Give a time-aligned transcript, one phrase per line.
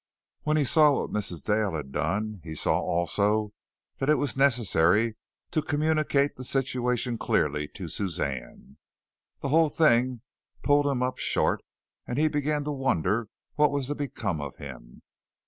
[0.41, 1.43] When he saw what Mrs.
[1.43, 3.53] Dale had done, he saw also
[3.99, 5.15] that it was necessary
[5.51, 8.77] to communicate the situation clearly to Suzanne.
[9.41, 10.21] The whole thing
[10.63, 11.61] pulled him up short,
[12.07, 15.03] and he began to wonder what was to become of him.